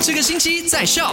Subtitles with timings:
[0.00, 1.12] 这个星期在笑。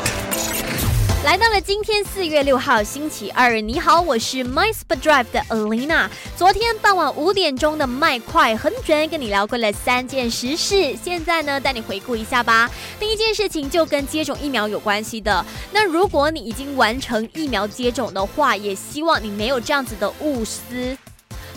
[1.24, 6.08] 来到了今天四月六号星期二，你好，我是 My Super Drive 的 Alina。
[6.38, 12.70] 昨天傍晚五点钟的麦快很准，跟你聊过了三件实事，现在呢带你回顾一下吧。
[13.00, 20.96] 第一件事情就跟接种疫苗有关系的，那如果你已经完成疫苗接种的话，也希望你没有这样子的误思。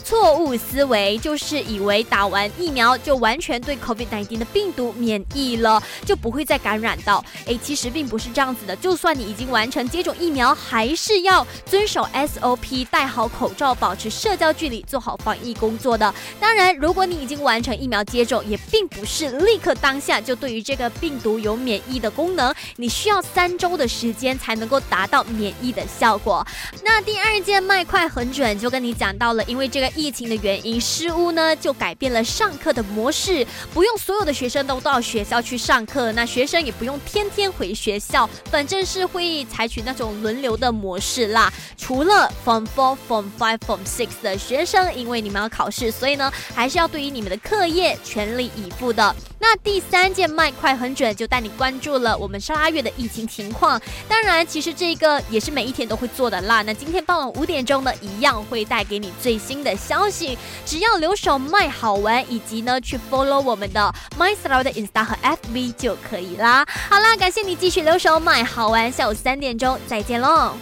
[0.08, 7.22] 错误思维就是以为打完疫苗就完全对 COVID-19 的病毒免疫了，就不会再感染到。
[7.44, 8.74] 哎，其实并不是这样子的。
[8.76, 16.14] 就算你已经完成接种疫苗，还是要遵守 SOP，戴好口罩，保持社交距离，做好防疫工作的。
[16.40, 26.46] 当然，如果你已经完成疫苗接种，也并不是立刻当下就对于这个病毒有免疫的功能，你需要三周的时间才能够达到免疫的效果。
[26.82, 29.92] 那第二件麦快很准，就跟你讲到了，因为这个。
[29.98, 33.44] 疫情的原因，失屋呢就改变了上课的模式，
[33.74, 41.52] 不用所有的学生都到学校去上课，那学生也不用天天回学校，反正是会采取那种轮流的模式啦。
[41.76, 49.14] 除了 Form Four、Form Five、Form Six 的学生，因为你们要考试，所以呢还是要对于你们的课业全力以赴的。
[49.40, 53.80] 那第三件麦快很准，就带你关注了我们沙拉月的疫情情况。
[54.08, 56.60] 当然，其实这个也是每一天都会做的啦。
[56.62, 60.36] 那今天傍晚五点钟呢，一样会带给你最新的消息。
[60.66, 66.66] 只要留守麦好玩，以及呢去 follow 我们的 My s t a r 的 Insta 和 FB 就可以啦。
[66.90, 70.52] 好啦，感谢你继续留守麦好玩，下午三点钟再见喽。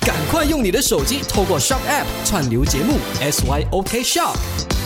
[0.00, 4.77] 赶快用你的手机透过 Shop App 串流节目 SYOK Shop。